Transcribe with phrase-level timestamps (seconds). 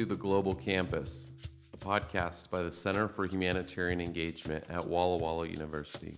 [0.00, 1.28] to the Global Campus,
[1.74, 6.16] a podcast by the Center for Humanitarian Engagement at Walla Walla University.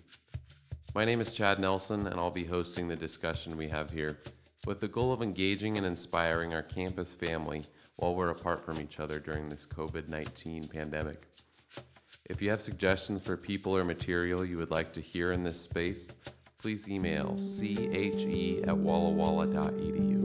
[0.95, 4.21] My name is Chad Nelson, and I'll be hosting the discussion we have here
[4.69, 7.65] with the goal of engaging and inspiring our campus family
[7.97, 11.19] while we're apart from each other during this COVID 19 pandemic.
[12.31, 15.61] If you have suggestions for people or material you would like to hear in this
[15.61, 16.07] space,
[16.57, 20.22] please email che at wallawalla.edu.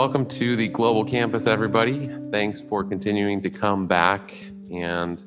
[0.00, 2.08] Welcome to the Global Campus, everybody.
[2.30, 4.34] Thanks for continuing to come back.
[4.72, 5.22] And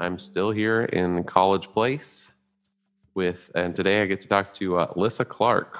[0.00, 2.32] I'm still here in College Place
[3.14, 5.78] with, and today I get to talk to uh, Lissa Clark.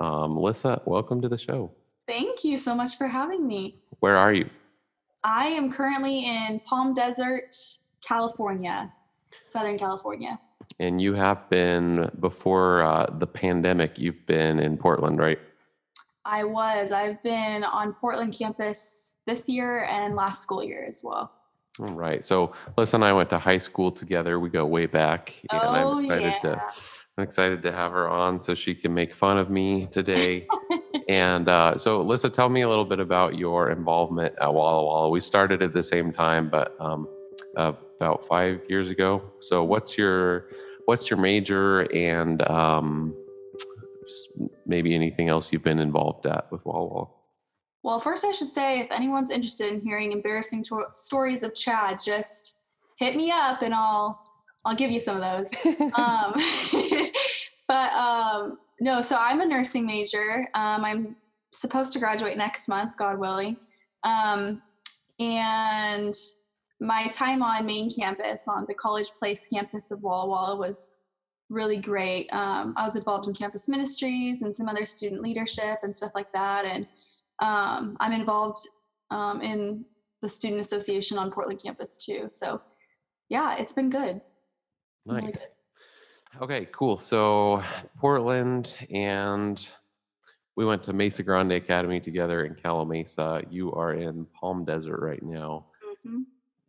[0.00, 1.70] Um, Lissa, welcome to the show.
[2.08, 3.76] Thank you so much for having me.
[3.98, 4.48] Where are you?
[5.22, 7.54] I am currently in Palm Desert,
[8.00, 8.90] California,
[9.50, 10.40] Southern California.
[10.78, 15.38] And you have been, before uh, the pandemic, you've been in Portland, right?
[16.24, 16.92] I was.
[16.92, 21.32] I've been on Portland campus this year and last school year as well.
[21.78, 22.24] All right.
[22.24, 24.38] So Lissa and I went to high school together.
[24.38, 25.34] We go way back.
[25.50, 26.50] And oh, I'm excited yeah.
[26.50, 26.62] to
[27.20, 30.46] I'm excited to have her on so she can make fun of me today.
[31.08, 35.10] and uh, so, Lissa, tell me a little bit about your involvement at Walla Walla.
[35.10, 37.06] We started at the same time, but um,
[37.58, 39.22] uh, about five years ago.
[39.40, 40.48] So, what's your
[40.86, 43.14] what's your major and um,
[44.66, 47.08] maybe anything else you've been involved at with Walla Walla?
[47.82, 51.98] Well, first, I should say if anyone's interested in hearing embarrassing to- stories of Chad,
[52.04, 52.56] just
[52.98, 54.22] hit me up and I'll
[54.64, 55.50] I'll give you some of those.
[55.94, 56.34] um,
[57.68, 60.46] but um, no, so I'm a nursing major.
[60.54, 61.16] Um, I'm
[61.52, 63.56] supposed to graduate next month, God willing.
[64.04, 64.60] Um,
[65.18, 66.14] and
[66.80, 70.96] my time on main campus, on the College Place campus of Walla Walla, was
[71.50, 72.32] really great.
[72.32, 76.32] Um, I was involved in campus ministries and some other student leadership and stuff like
[76.32, 76.64] that.
[76.64, 76.86] And
[77.40, 78.66] um, I'm involved
[79.10, 79.84] um, in
[80.22, 82.26] the Student Association on Portland campus too.
[82.30, 82.62] So,
[83.28, 84.20] yeah, it's been good.
[85.04, 85.48] Really Nice.
[86.40, 86.96] Okay, cool.
[86.96, 87.62] So
[87.98, 89.68] Portland and
[90.56, 93.44] we went to Mesa Grande Academy together in Calimesa.
[93.50, 95.66] You are in Palm Desert right now.
[96.06, 96.26] Mhm.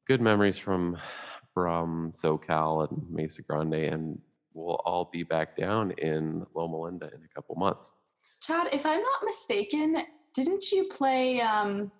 [0.07, 0.97] Good memories from
[1.53, 4.21] from SoCal and Mesa Grande, and
[4.53, 7.93] we'll all be back down in Loma Linda in a couple months.
[8.41, 9.97] Chad, if I'm not mistaken,
[10.33, 11.91] didn't you play um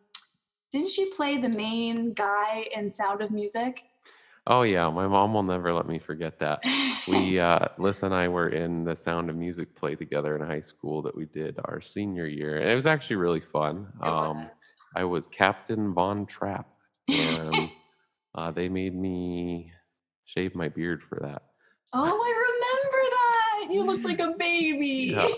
[0.71, 3.83] didn't you play the main guy in Sound of Music?
[4.47, 6.63] Oh yeah, my mom will never let me forget that.
[7.07, 10.61] We uh Liz and I were in the Sound of Music play together in high
[10.61, 12.57] school that we did our senior year.
[12.57, 13.87] And it was actually really fun.
[14.01, 14.47] Um was.
[14.95, 16.67] I was Captain Von Trapp,
[17.07, 17.69] and
[18.35, 19.71] uh, they made me
[20.25, 21.43] shave my beard for that.
[21.93, 23.73] Oh, I remember that.
[23.73, 25.13] You look like a baby.
[25.15, 25.27] Yeah.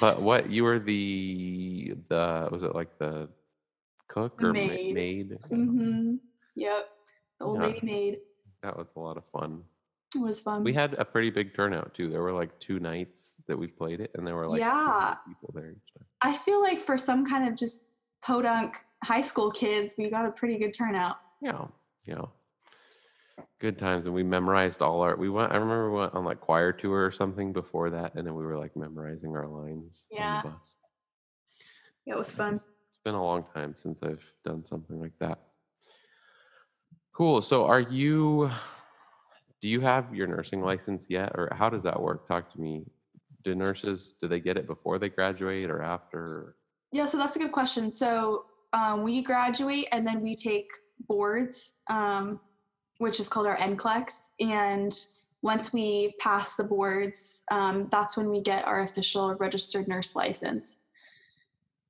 [0.00, 3.28] But what you were the the was it like the
[4.08, 4.94] cook or ma- Maid.
[4.94, 5.38] maid?
[5.50, 6.14] hmm
[6.54, 6.88] Yep.
[7.40, 7.66] The old Yeah.
[7.66, 8.18] lady maid.
[8.62, 9.62] That was a lot of fun.
[10.14, 10.62] It was fun.
[10.64, 12.08] We had a pretty big turnout too.
[12.08, 15.16] There were like two nights that we played it, and there were like Yeah.
[15.26, 16.06] people there each time.
[16.22, 17.82] I feel like for some kind of just
[18.22, 21.16] podunk high school kids, we got a pretty good turnout.
[21.42, 21.66] Yeah,
[22.06, 22.22] yeah.
[23.60, 25.16] Good times, and we memorized all our.
[25.16, 25.52] We went.
[25.52, 28.44] I remember we went on like choir tour or something before that, and then we
[28.44, 30.26] were like memorizing our lines Yeah.
[30.26, 30.74] on the bus.
[32.06, 32.54] It was fun.
[32.54, 35.38] It's it's been a long time since I've done something like that.
[37.12, 37.42] Cool.
[37.42, 38.50] So, are you?
[39.60, 42.26] Do you have your nursing license yet, or how does that work?
[42.26, 42.86] Talk to me.
[43.44, 46.56] Do nurses do they get it before they graduate or after?
[46.92, 47.90] Yeah, so that's a good question.
[47.90, 50.70] So um, we graduate and then we take
[51.08, 52.40] boards, um,
[53.00, 54.28] which is called our NCLEX.
[54.40, 54.94] And
[55.40, 60.76] once we pass the boards, um, that's when we get our official registered nurse license.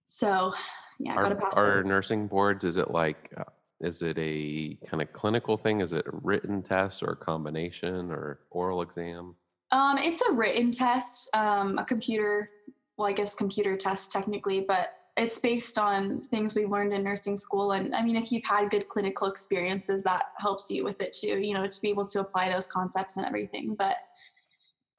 [0.06, 0.54] So
[1.00, 1.84] yeah, gotta pass are those.
[1.84, 2.64] nursing boards?
[2.64, 3.30] Is it like?
[3.36, 3.42] Uh,
[3.80, 5.80] is it a kind of clinical thing?
[5.80, 9.34] Is it a written test or a combination or oral exam?
[9.72, 12.50] Um, it's a written test, um, a computer,
[12.96, 17.36] well, I guess computer test technically, but it's based on things we learned in nursing
[17.36, 17.72] school.
[17.72, 21.38] And I mean, if you've had good clinical experiences, that helps you with it too,
[21.38, 23.74] you know, to be able to apply those concepts and everything.
[23.74, 23.96] But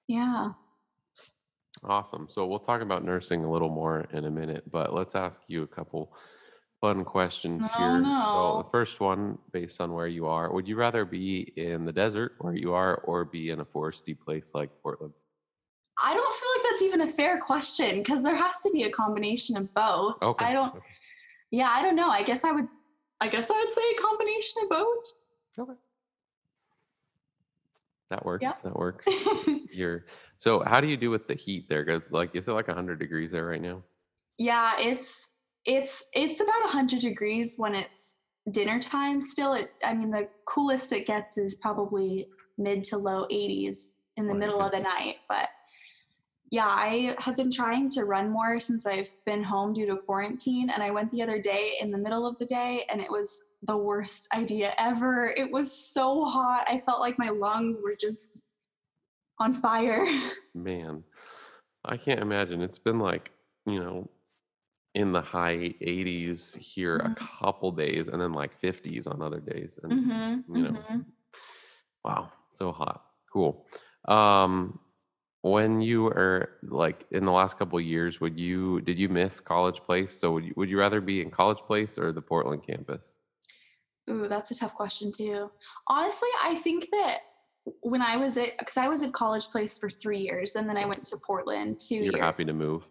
[0.08, 0.50] yeah.
[1.84, 2.28] Awesome.
[2.30, 5.64] So we'll talk about nursing a little more in a minute, but let's ask you
[5.64, 6.14] a couple
[6.80, 8.22] fun questions Oh, here.
[8.24, 11.92] So the first one, based on where you are, would you rather be in the
[11.92, 15.14] desert where you are or be in a foresty place like Portland?
[16.04, 16.51] I don't feel
[16.82, 20.22] that's even a fair question because there has to be a combination of both.
[20.22, 20.46] Okay.
[20.46, 20.80] I don't, okay,
[21.52, 22.10] yeah, I don't know.
[22.10, 22.68] I guess I would,
[23.20, 25.14] I guess I would say a combination of both.
[25.60, 25.80] Okay.
[28.10, 28.42] That works.
[28.42, 28.62] Yep.
[28.64, 29.08] That works.
[29.72, 30.06] You're
[30.36, 30.62] so.
[30.66, 31.86] How do you do with the heat there?
[31.86, 33.82] Because like, is it like hundred degrees there right now?
[34.38, 35.30] yeah, it's
[35.66, 38.16] it's it's about 100 degrees when it's
[38.50, 39.54] dinner time still.
[39.54, 44.34] It I mean the coolest it gets is probably mid to low 80s in the
[44.34, 45.48] Oh, middle of the night, but
[46.52, 50.70] yeah, I have been trying to run more since I've been home due to quarantine.
[50.70, 53.40] And I went the other day in the middle of the day, and it was
[53.64, 55.34] the worst idea ever.
[55.38, 56.66] It was so hot.
[56.68, 58.44] I felt like my lungs were just
[59.40, 60.06] on fire.
[60.54, 61.04] Man,
[61.86, 62.62] I can't imagine.
[62.62, 63.32] It's been like
[63.66, 64.10] you know,
[64.96, 67.12] in the high 80s here Mhm.
[67.12, 69.80] a couple days, and then like 50s on other days.
[69.84, 70.84] And hmm you know,
[72.04, 73.06] Wow, so hot.
[73.32, 73.66] Cool.
[74.06, 74.80] Um,
[75.42, 79.40] when you are like in the last couple of years, would you did you miss
[79.40, 80.12] College Place?
[80.12, 83.16] So would you, would you rather be in College Place or the Portland campus?
[84.10, 85.50] Ooh, that's a tough question too.
[85.88, 87.20] Honestly, I think that
[87.82, 90.78] when I was at, because I was at College Place for three years, and then
[90.78, 92.16] I went to Portland 2 You're years.
[92.20, 92.84] happy to move.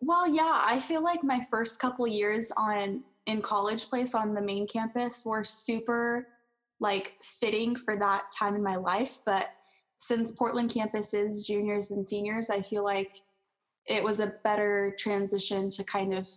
[0.00, 4.40] Well, yeah, I feel like my first couple years on in College Place on the
[4.40, 6.28] main campus were super
[6.80, 9.50] like fitting for that time in my life, but
[10.04, 13.22] since Portland campus is juniors and seniors, I feel like
[13.86, 16.28] it was a better transition to kind of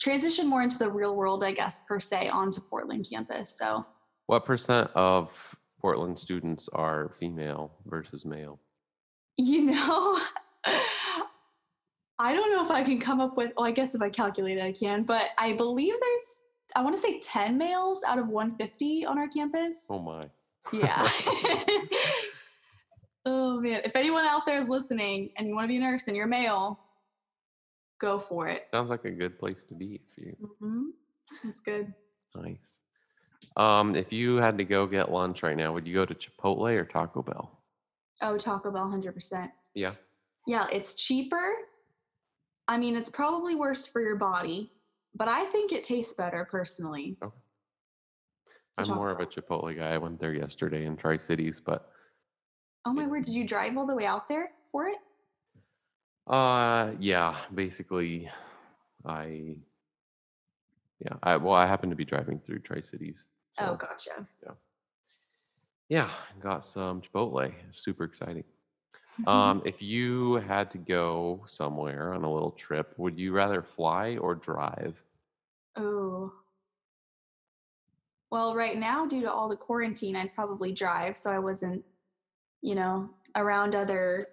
[0.00, 3.50] transition more into the real world, I guess, per se, onto Portland campus.
[3.50, 3.84] So
[4.28, 8.58] What percent of Portland students are female versus male?
[9.36, 10.18] You know,
[12.18, 14.56] I don't know if I can come up with, well, I guess if I calculate
[14.56, 16.42] it, I can, but I believe there's,
[16.74, 19.84] I want to say 10 males out of 150 on our campus.
[19.90, 20.28] Oh my.
[20.72, 21.06] Yeah.
[23.28, 23.82] oh, man.
[23.84, 26.26] If anyone out there is listening and you want to be a nurse and you're
[26.26, 26.80] male,
[28.00, 28.66] go for it.
[28.72, 30.84] Sounds like a good place to be if you hmm
[31.44, 31.92] That's good.
[32.34, 32.80] nice.
[33.56, 36.70] Um, if you had to go get lunch right now, would you go to Chipotle
[36.70, 37.60] or Taco Bell?
[38.22, 39.50] Oh, Taco Bell, 100%.
[39.74, 39.94] Yeah.
[40.46, 41.52] Yeah, it's cheaper.
[42.68, 44.72] I mean, it's probably worse for your body,
[45.14, 47.16] but I think it tastes better personally.
[47.22, 47.34] Okay.
[48.72, 49.94] So I'm Taco more of a Chipotle guy.
[49.94, 51.90] I went there yesterday in Tri Cities, but
[52.88, 54.96] Oh my word, did you drive all the way out there for it?
[56.26, 58.30] Uh, yeah, basically,
[59.04, 59.56] I,
[61.04, 63.26] yeah, I well, I happened to be driving through Tri Cities.
[63.58, 64.26] Oh, gotcha.
[64.42, 64.52] yeah,
[65.90, 67.52] Yeah, got some Chipotle.
[67.72, 68.44] Super exciting.
[69.26, 74.16] Um, if you had to go somewhere on a little trip, would you rather fly
[74.16, 75.04] or drive?
[75.76, 76.32] oh.
[78.30, 81.84] Well, right now, due to all the quarantine, I'd probably drive so I wasn't,
[82.62, 84.28] you know, around other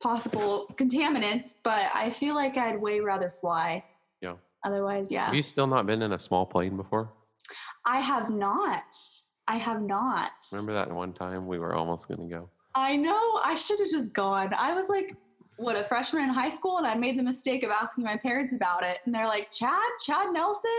[0.00, 3.84] possible contaminants, but I feel like I'd way rather fly.
[4.20, 4.34] Yeah.
[4.64, 5.26] Otherwise, yeah.
[5.26, 7.10] Have you still not been in a small plane before?
[7.86, 8.94] I have not.
[9.48, 10.32] I have not.
[10.52, 12.48] Remember that one time we were almost gonna go?
[12.74, 13.40] I know.
[13.44, 14.52] I should have just gone.
[14.56, 15.16] I was like,
[15.56, 16.78] what, a freshman in high school?
[16.78, 18.98] And I made the mistake of asking my parents about it.
[19.04, 19.78] And they're like, Chad?
[20.04, 20.70] Chad Nelson?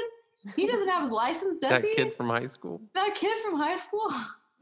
[0.55, 1.95] He doesn't have his license, does that he?
[1.95, 2.81] kid from high school?
[2.93, 4.07] That kid from high school?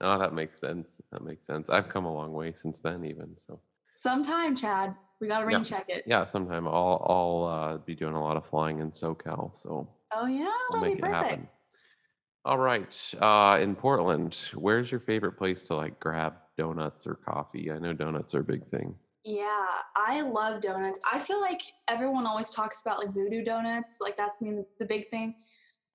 [0.00, 1.00] no, that makes sense.
[1.12, 1.68] That makes sense.
[1.70, 3.60] I've come a long way since then, even so.
[3.96, 4.94] Sometime, Chad.
[5.20, 5.62] We got to rain Yeah.
[5.62, 6.04] check it.
[6.06, 10.26] Yeah, sometime I'll I'll uh, be doing a lot of flying in SoCal, so Oh,
[10.26, 10.44] yeah.
[10.46, 11.24] I'll That'll make be it perfect.
[11.24, 11.46] happen.
[12.46, 17.70] All right, uh, in Portland, where's your favorite place to like grab donuts or coffee?
[17.70, 18.94] I know donuts are a big thing.
[19.24, 20.98] Yeah, I love donuts.
[21.12, 25.10] I feel like everyone always talks about like voodoo donuts, like that's been the big
[25.10, 25.34] thing.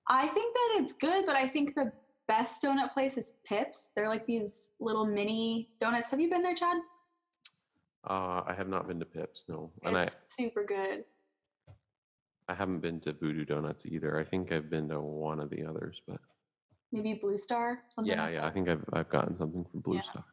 [0.08, 1.90] I think that it's good, but I think the
[2.28, 3.92] best donut place is Pips.
[3.94, 6.08] They're like these little mini donuts.
[6.10, 6.76] Have you been there, Chad?
[8.08, 11.04] Uh, I have not been to Pips, no, and I super good.
[12.48, 14.18] I haven't been to Voodoo Donuts either.
[14.20, 16.20] I think I've been to one of the others, but
[16.92, 19.96] Maybe Blue Star, something yeah, like yeah, I think I've I've gotten something from Blue
[19.96, 20.02] Yeah.
[20.02, 20.24] Star.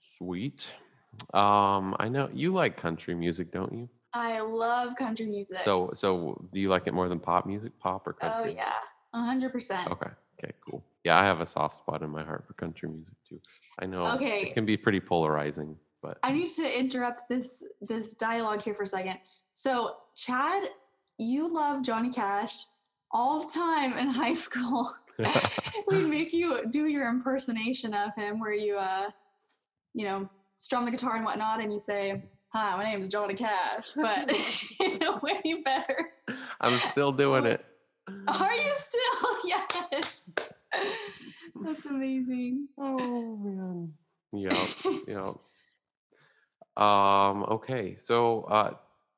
[0.00, 0.74] Sweet.
[1.34, 3.88] Um, I know you like country music, don't you?
[4.14, 5.58] I love country music.
[5.64, 8.52] So so do you like it more than pop music, pop or country?
[8.52, 8.72] oh yeah,
[9.14, 9.90] hundred percent.
[9.90, 10.10] Okay.
[10.42, 10.82] Okay, cool.
[11.04, 13.40] Yeah, I have a soft spot in my heart for country music too.
[13.78, 14.42] I know Okay.
[14.42, 18.84] it can be pretty polarizing, but I need to interrupt this this dialogue here for
[18.84, 19.18] a second.
[19.52, 20.62] So, Chad,
[21.18, 22.64] you love Johnny Cash
[23.10, 24.90] all the time in high school.
[25.88, 29.10] We'd make you do your impersonation of him, where you, uh,
[29.92, 32.22] you know, strum the guitar and whatnot, and you say,
[32.54, 34.30] "Hi, my name is Johnny Cash," but
[34.80, 36.10] in a way better.
[36.62, 37.64] I'm still doing it.
[38.28, 39.36] Are you still?
[39.44, 40.34] Yes.
[41.62, 42.68] That's amazing.
[42.78, 43.94] Oh man.
[44.32, 44.66] Yeah,
[45.06, 45.32] yeah.
[46.76, 48.74] Um, okay, so uh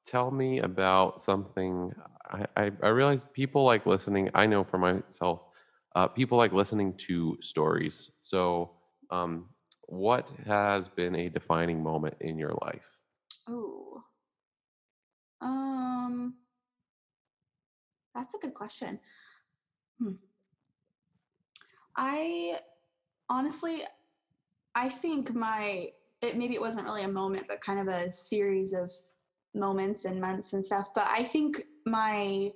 [0.06, 1.94] tell me about something
[2.30, 5.42] I, I, I realize people like listening, I know for myself,
[5.96, 8.10] uh people like listening to stories.
[8.20, 8.72] So
[9.10, 9.48] Um,
[9.88, 12.88] what has been a defining moment in your life?
[13.48, 14.04] Oh.
[15.40, 16.34] Um
[18.14, 19.00] that's a good question.
[19.98, 20.12] Hmm.
[21.96, 22.60] I
[23.32, 23.82] honestly
[24.74, 25.88] I think my
[26.20, 28.90] it maybe it wasn't really a moment but kind of a series of
[29.54, 32.50] moments and months and stuff, but I think my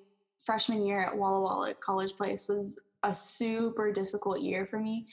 [0.45, 5.07] freshman year at Walla Walla College Place was a super difficult year for me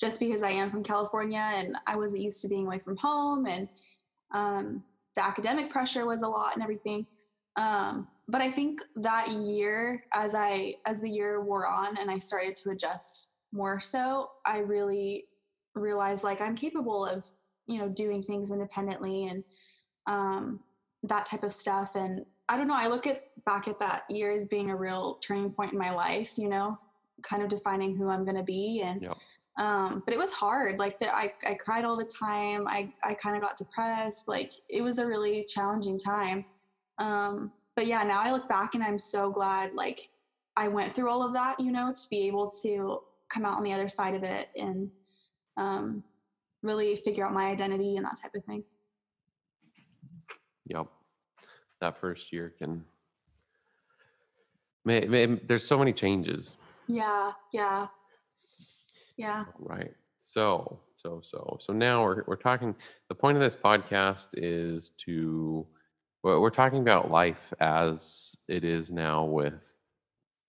[0.00, 3.46] just because I am from California and I wasn't used to being away from home
[3.46, 3.68] and
[4.32, 4.82] um,
[5.16, 7.06] the academic pressure was a lot and everything.
[7.56, 12.18] Um, but I think that year, as I as the year wore on and I
[12.18, 15.26] started to adjust more so, I really
[15.74, 17.24] realized like I'm capable of
[17.66, 19.44] you know doing things independently and
[20.06, 20.60] um,
[21.04, 21.94] that type of stuff.
[21.94, 22.74] And I don't know.
[22.74, 25.92] I look at back at that year as being a real turning point in my
[25.92, 26.38] life.
[26.38, 26.78] You know,
[27.22, 29.02] kind of defining who I'm going to be and.
[29.02, 29.16] Yep.
[29.58, 30.78] Um, but it was hard.
[30.78, 32.66] Like the, I, I cried all the time.
[32.66, 34.26] I, I kind of got depressed.
[34.26, 36.46] Like it was a really challenging time.
[36.96, 40.08] Um, but yeah, now I look back and I'm so glad like
[40.56, 43.62] I went through all of that, you know, to be able to come out on
[43.62, 44.90] the other side of it and
[45.56, 46.02] um,
[46.62, 48.62] really figure out my identity and that type of thing.
[50.66, 50.86] Yep.
[51.80, 52.84] That first year can.
[54.84, 56.56] May, may, there's so many changes.
[56.88, 57.86] Yeah, yeah,
[59.16, 59.44] yeah.
[59.58, 59.92] Right.
[60.18, 62.74] So, so, so, so now we're, we're talking.
[63.08, 65.66] The point of this podcast is to,
[66.22, 69.72] well, we're talking about life as it is now with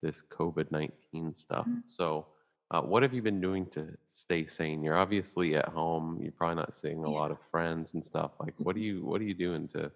[0.01, 1.67] this COVID 19 stuff.
[1.67, 1.83] Mhm.
[1.87, 2.27] So,
[2.71, 4.81] uh, what have you been doing to stay sane?
[4.81, 6.17] You're obviously at home.
[6.21, 7.19] You're probably not seeing a Yeah.
[7.19, 8.31] lot of friends and stuff.
[8.39, 8.83] Like, what are Mhm.
[8.83, 9.91] you, what are you doing to,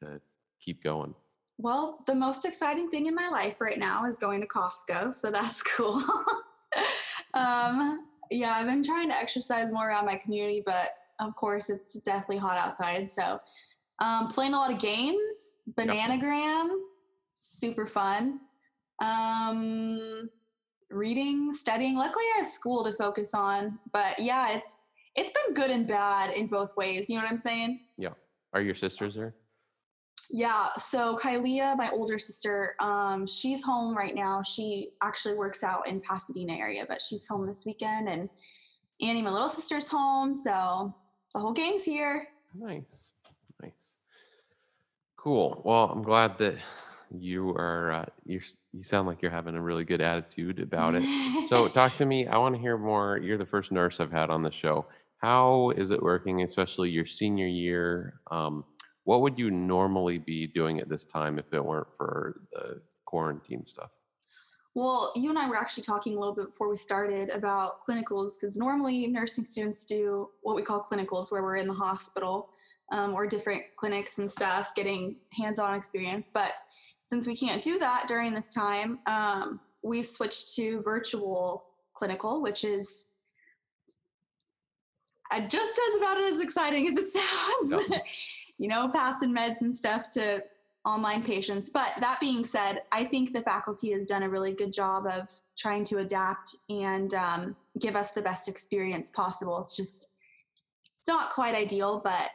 [0.00, 0.20] to
[0.60, 1.14] keep going?
[1.56, 5.30] Well, the most exciting thing in my life right now is going to Costco, so
[5.30, 6.02] that's cool.
[7.34, 11.94] um, yeah, I've been trying to exercise more around my community, but of course, it's
[11.94, 13.08] definitely hot outside.
[13.10, 13.40] So,
[14.00, 16.80] um, playing a lot of games, Bananagram,
[17.38, 18.40] super fun.
[19.00, 20.28] Um,
[20.90, 21.96] reading, studying.
[21.96, 24.76] Luckily, I have school to focus on, but yeah, it's
[25.16, 27.08] it's been good and bad in both ways.
[27.08, 27.80] You know what I'm saying?
[27.96, 28.10] Yeah.
[28.52, 29.34] Are your sisters there?
[30.30, 34.42] Yeah, so Kylia, my older sister, um, she's home right now.
[34.42, 38.08] She actually works out in Pasadena area, but she's home this weekend.
[38.08, 38.28] And
[39.00, 40.94] Annie, my little sister's home, so
[41.32, 42.28] the whole gang's here.
[42.54, 43.12] Nice,
[43.62, 43.96] nice,
[45.16, 45.62] cool.
[45.64, 46.56] Well, I'm glad that
[47.16, 47.92] you are.
[47.92, 48.40] Uh, you
[48.72, 51.48] you sound like you're having a really good attitude about it.
[51.48, 52.26] So, talk to me.
[52.26, 53.18] I want to hear more.
[53.18, 54.86] You're the first nurse I've had on the show.
[55.18, 58.20] How is it working, especially your senior year?
[58.30, 58.64] Um,
[59.04, 63.64] what would you normally be doing at this time if it weren't for the quarantine
[63.64, 63.90] stuff?
[64.78, 68.34] well, you and I were actually talking a little bit before we started about clinicals
[68.38, 72.50] because normally nursing students do what we call clinicals, where we're in the hospital
[72.92, 76.30] um, or different clinics and stuff, getting hands-on experience.
[76.32, 76.52] But
[77.08, 82.64] since we can't do that during this time, um, we've switched to virtual clinical, which
[82.64, 83.08] is
[85.32, 87.06] uh, just as about as exciting as it
[87.70, 87.86] sounds.
[88.58, 90.42] you know, passing meds and stuff to
[90.84, 91.70] online patients.
[91.70, 95.30] But that being said, I think the faculty has done a really good job of
[95.56, 99.58] trying to adapt and um, give us the best experience possible.
[99.60, 100.08] It's just,
[101.00, 102.32] it's not quite ideal, but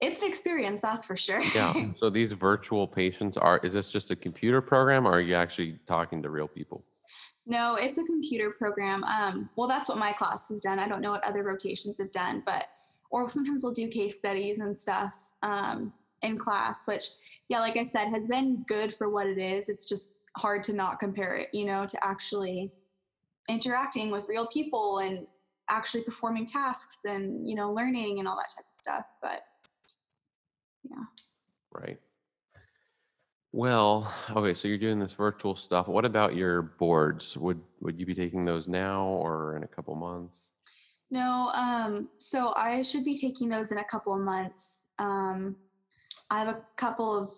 [0.00, 1.42] it's an experience, that's for sure.
[1.54, 1.92] Yeah.
[1.94, 3.58] so these virtual patients are.
[3.58, 6.84] Is this just a computer program, or are you actually talking to real people?
[7.50, 9.02] no, it's a computer program.
[9.04, 10.78] Um, well, that's what my class has done.
[10.78, 12.66] I don't know what other rotations have done, but
[13.10, 15.92] or sometimes we'll do case studies and stuff um,
[16.22, 17.04] in class, which,
[17.48, 19.68] yeah, like I said, has been good for what it is.
[19.68, 22.70] It's just hard to not compare it, you know, to actually
[23.48, 25.26] interacting with real people and
[25.68, 29.04] actually performing tasks and, you know, learning and all that type of stuff.
[29.20, 29.42] But
[30.88, 31.04] yeah.
[31.72, 31.98] Right.
[33.52, 35.88] Well, okay, so you're doing this virtual stuff.
[35.88, 37.36] What about your boards?
[37.36, 40.50] Would would you be taking those now or in a couple months?
[41.10, 44.84] No, um, so I should be taking those in a couple of months.
[45.00, 45.56] Um,
[46.30, 47.32] I have a couple of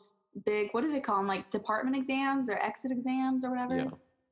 [0.45, 3.77] big, what do they call them, like department exams or exit exams or whatever.
[3.77, 3.89] Yeah.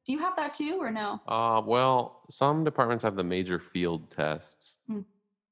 [0.06, 1.20] Do you have that too, or no?
[1.26, 5.00] Uh, well, some departments have the major field tests, Hmm.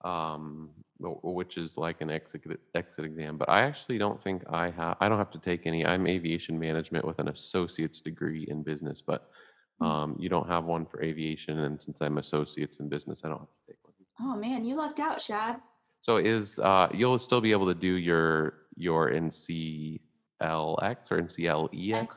[0.08, 2.42] um, which is like an exit
[2.74, 3.38] exit exam.
[3.38, 4.96] But I actually don't think I have.
[5.00, 5.86] I don't have to take any.
[5.86, 9.30] I'm aviation management with an associate's degree in business, but
[9.80, 9.86] Hmm.
[9.86, 11.60] um, you don't have one for aviation.
[11.60, 13.94] And since I'm associates in business, I don't have to take one.
[14.20, 15.60] Oh man, you lucked out, Chad.
[16.02, 20.00] So is uh, you'll still be able to do your your NCLX
[21.12, 21.70] or NCLEX?
[21.72, 22.08] NCLEX,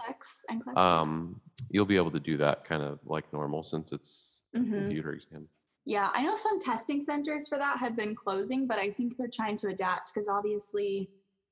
[0.49, 0.77] NCLEX.
[0.77, 4.73] Um, you'll be able to do that kind of like normal since it's a Mhm.
[4.75, 5.47] computer exam.
[5.85, 9.27] Yeah, I know some testing centers for that have been closing, but I think they're
[9.27, 11.09] trying to adapt because obviously,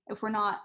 [0.07, 0.61] if we're not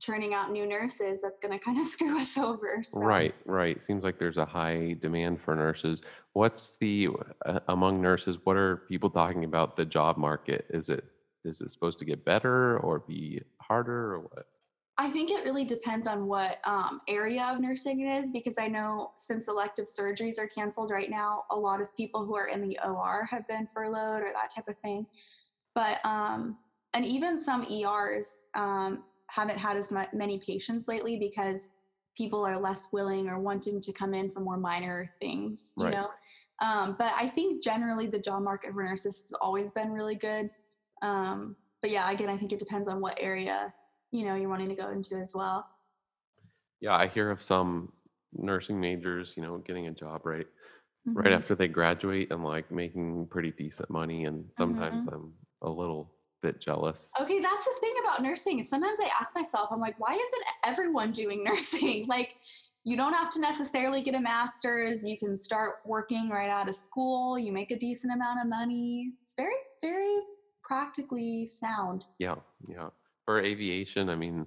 [0.00, 2.82] churning out new nurses, that's going to kind of screw us over.
[2.82, 3.00] So.
[3.00, 3.80] Right, right.
[3.80, 6.02] Seems like there's a high demand for nurses.
[6.32, 7.08] What's the
[7.46, 8.38] uh, among nurses?
[8.44, 10.66] What are people talking about the job market?
[10.70, 11.04] Is it
[11.44, 14.46] is it supposed to get better or be harder or what?
[15.00, 18.66] I think it really depends on what um, area of nursing it is because I
[18.66, 22.60] know since elective surgeries are canceled right now, a lot of people who are in
[22.60, 25.06] the OR have been furloughed or that type of thing.
[25.76, 26.58] But, um,
[26.94, 31.70] and even some ERs um, haven't had as many patients lately because
[32.16, 35.94] people are less willing or wanting to come in for more minor things, you right.
[35.94, 36.08] know?
[36.60, 40.50] Um, but I think generally the job market for nurses has always been really good.
[41.02, 43.72] Um, but yeah, again, I think it depends on what area
[44.10, 45.68] you know you're wanting to go into as well?
[46.80, 47.92] Yeah i hear of some
[48.32, 50.46] nursing majors you know getting a job right
[51.08, 51.18] mm-hmm.
[51.18, 55.14] right after they graduate and like making pretty decent money and sometimes mm-hmm.
[55.14, 57.12] i'm a little bit jealous.
[57.20, 61.10] Okay that's the thing about nursing sometimes i ask myself i'm like why isn't everyone
[61.12, 62.06] doing nursing?
[62.06, 62.36] Like
[62.84, 66.74] you don't have to necessarily get a master's you can start working right out of
[66.74, 69.12] school you make a decent amount of money.
[69.22, 70.20] It's very very
[70.62, 72.04] practically sound.
[72.18, 72.36] Yeah
[72.68, 72.90] yeah
[73.28, 74.46] for aviation, I mean,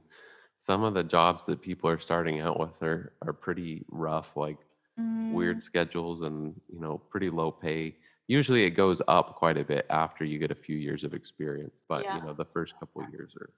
[0.58, 4.58] some of the jobs that people are starting out with are are pretty rough, like
[5.00, 5.32] mm.
[5.34, 7.96] weird schedules and you know pretty low pay.
[8.28, 11.84] Usually, it goes up quite a bit after you get a few years of experience,
[11.88, 12.16] but yeah.
[12.16, 13.52] you know the first couple years are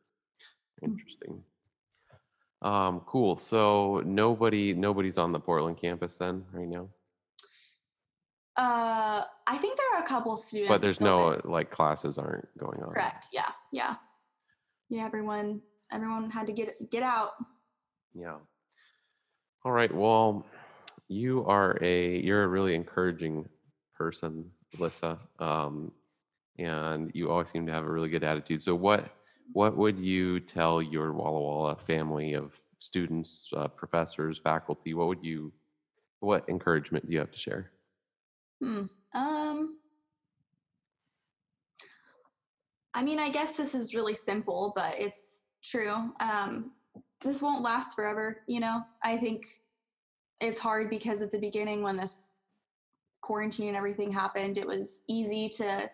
[0.81, 0.89] mm.
[0.89, 1.41] interesting.
[2.61, 3.37] Um, cool.
[3.37, 6.89] So nobody nobody's on the Portland campus then right now.
[8.57, 11.41] Uh, I think there are a couple students, but there's no there.
[11.45, 12.91] like classes aren't going on.
[12.91, 13.27] Correct.
[13.31, 13.51] Yeah.
[13.71, 13.95] Yeah
[14.93, 15.59] yeah, everyone
[15.91, 17.31] everyone had to get get out.
[18.13, 18.35] Yeah.
[19.65, 19.93] All right.
[19.93, 20.45] Well,
[21.07, 23.49] you are a you're a really encouraging
[23.97, 25.91] person, Alyssa, um,
[26.59, 28.61] and you always seem to have a really good attitude.
[28.61, 29.09] So, what
[29.51, 34.93] what would you tell your Walla Walla family of students, uh, professors, faculty?
[34.93, 35.51] What would you
[36.19, 37.71] what encouragement do you have to share?
[38.61, 38.83] Hmm.
[39.15, 39.77] Um.
[42.93, 46.11] I mean, I guess this is really simple, but it's true.
[46.19, 46.71] Um,
[47.21, 48.83] this won't last forever, you know?
[49.03, 49.45] I think
[50.41, 52.31] it's hard because at the beginning, when this
[53.21, 55.89] quarantine and everything happened, it was easy to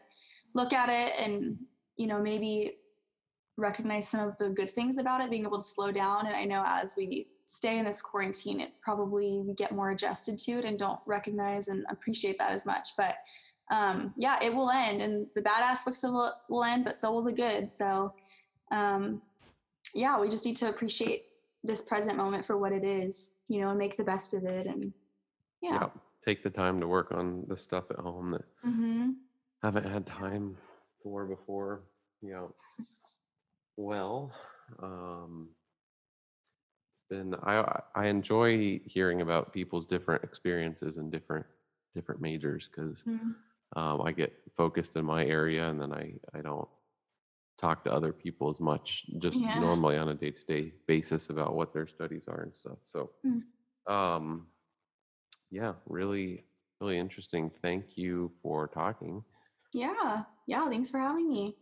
[0.53, 1.57] look at it and,
[1.97, 2.73] you know, maybe
[3.57, 6.25] recognize some of the good things about it, being able to slow down.
[6.25, 10.39] And I know as we stay in this quarantine, it probably we get more adjusted
[10.39, 12.89] to it and don't recognize and appreciate that as much.
[12.97, 13.15] But
[13.69, 17.11] um, yeah, it will end, and the bad aspects of it will end, but so
[17.11, 17.69] will the good.
[17.69, 18.13] So,
[18.71, 19.21] um,
[19.93, 21.25] yeah, we just need to appreciate
[21.63, 24.65] this present moment for what it is, you know, and make the best of it.
[24.65, 24.91] And
[25.61, 25.87] yeah, yeah
[26.25, 29.11] take the time to work on the stuff at home that mm-hmm.
[29.61, 30.57] haven't had time
[31.03, 31.81] for before.
[32.21, 32.47] Yeah.
[33.77, 34.31] Well,
[34.81, 35.49] um,
[36.91, 41.45] it's been I I enjoy hearing about people's different experiences and different
[41.93, 43.03] different majors because.
[43.03, 43.29] Mm-hmm
[43.75, 46.67] um, I get focused in my area and then I, I don't
[47.59, 49.59] talk to other people as much just yeah.
[49.59, 52.77] normally on a day-to-day basis about what their studies are and stuff.
[52.85, 53.41] So, mm.
[53.91, 54.47] um,
[55.51, 56.45] yeah, really,
[56.79, 57.51] really interesting.
[57.61, 59.23] Thank you for talking.
[59.73, 60.23] Yeah.
[60.47, 60.69] Yeah.
[60.69, 61.55] Thanks for having me.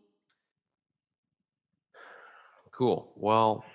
[2.72, 3.12] Cool.
[3.16, 3.66] Well,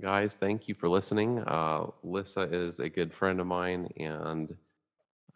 [0.00, 1.40] guys, thank you for listening.
[1.40, 4.56] Uh, Lissa is a good friend of mine and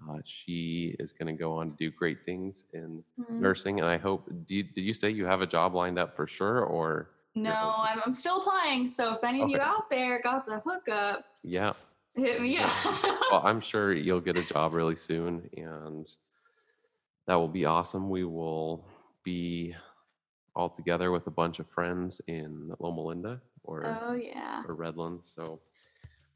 [0.08, 3.40] uh, she is going to go on to do great things in mm-hmm.
[3.40, 4.28] nursing, and I hope.
[4.28, 7.74] Do you, did you say you have a job lined up for sure, or no?
[7.76, 8.88] I'm, I'm still applying.
[8.88, 11.72] So if any of you out there got the hookups, yeah,
[12.16, 12.72] hit me yeah.
[13.30, 16.06] well, I'm sure you'll get a job really soon, and
[17.26, 18.10] that will be awesome.
[18.10, 18.84] We will
[19.22, 19.74] be
[20.54, 25.24] all together with a bunch of friends in Loma Linda or oh yeah or Redland.
[25.24, 25.60] So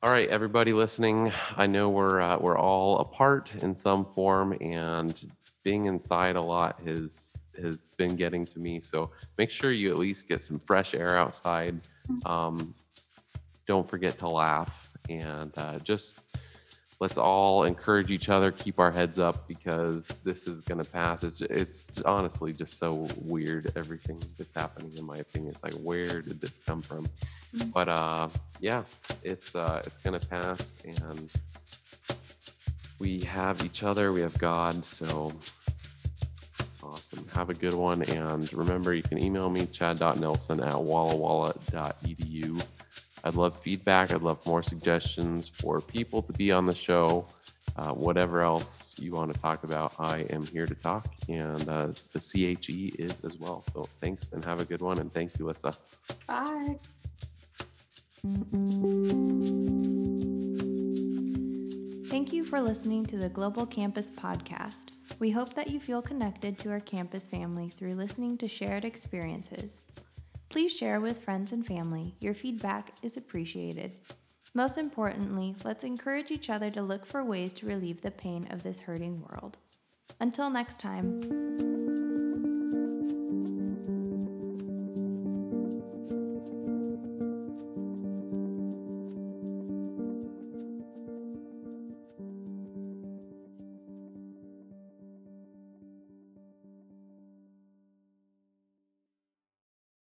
[0.03, 5.29] all right, everybody listening, I know we're uh, we're all apart in some form, and
[5.65, 8.79] being inside a lot has has been getting to me.
[8.79, 11.81] So make sure you at least get some fresh air outside.
[12.09, 12.31] Mm.
[12.31, 12.75] Um,
[13.67, 16.21] don't forget to laugh, and uh, just
[17.01, 21.23] let's all encourage each other, keep our heads up because this is going to pass.
[21.23, 25.53] It's, it's honestly just so weird, everything that's happening, in my opinion.
[25.53, 27.07] It's like, where did this come from?
[27.55, 27.71] Mm-hmm.
[27.71, 28.29] But uh,
[28.61, 28.83] yeah,
[29.23, 30.83] it's, uh, it's going to pass.
[30.85, 31.31] And
[32.99, 34.85] we have each other, we have God.
[34.85, 35.33] So
[36.83, 37.27] awesome.
[37.35, 38.03] Have a good one.
[38.03, 42.65] And remember, you can email me, chad.nelson at wallawalla.edu.
[43.25, 44.13] I'd love feedback.
[44.13, 47.27] I'd love more suggestions for people to be on the show.
[47.77, 51.93] uh, whatever else you want to talk about, I am here to talk, and uh,
[52.13, 53.63] the CHE is as well.
[53.73, 55.75] So thanks and have a good one, and thank you, Lissa.
[56.27, 56.77] Bye.
[62.09, 64.91] Thank you for listening to the Global Campus Podcast.
[65.21, 69.83] We hope that you feel connected to our campus family through listening to shared experiences.
[70.49, 72.15] Please share with friends and family.
[72.21, 73.97] Your feedback is appreciated.
[74.55, 78.63] Most importantly, let's encourage each other to look for ways to relieve the pain of
[78.63, 79.59] this hurting world.
[80.21, 81.68] Until next time.